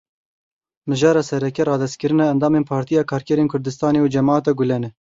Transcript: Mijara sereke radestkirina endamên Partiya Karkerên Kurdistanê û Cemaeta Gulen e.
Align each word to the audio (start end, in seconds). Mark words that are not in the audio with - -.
Mijara 0.93 1.23
sereke 1.27 1.67
radestkirina 1.69 2.29
endamên 2.31 2.67
Partiya 2.73 3.07
Karkerên 3.15 3.53
Kurdistanê 3.55 3.99
û 4.07 4.09
Cemaeta 4.13 4.51
Gulen 4.59 4.83
e. 4.89 4.95